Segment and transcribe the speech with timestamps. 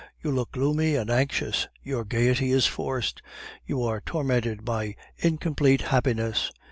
[0.23, 3.21] You look gloomy and anxious; your gaiety is forced.
[3.67, 6.51] You are tormented by incomplete happiness.